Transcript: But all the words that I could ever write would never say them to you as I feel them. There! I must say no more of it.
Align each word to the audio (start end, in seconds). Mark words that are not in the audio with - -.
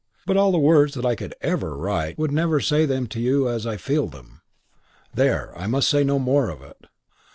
But 0.25 0.35
all 0.35 0.51
the 0.51 0.57
words 0.57 0.95
that 0.95 1.05
I 1.05 1.13
could 1.13 1.35
ever 1.41 1.77
write 1.77 2.17
would 2.17 2.31
never 2.31 2.59
say 2.59 2.87
them 2.87 3.05
to 3.05 3.19
you 3.19 3.47
as 3.47 3.67
I 3.67 3.77
feel 3.77 4.07
them. 4.07 4.41
There! 5.13 5.55
I 5.55 5.67
must 5.67 5.87
say 5.87 6.03
no 6.03 6.17
more 6.17 6.49
of 6.49 6.63
it. 6.63 6.87